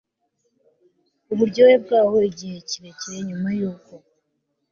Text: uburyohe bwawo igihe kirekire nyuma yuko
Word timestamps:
uburyohe 1.33 1.75
bwawo 1.83 2.17
igihe 2.29 2.57
kirekire 2.69 3.17
nyuma 3.27 3.49
yuko 3.59 3.93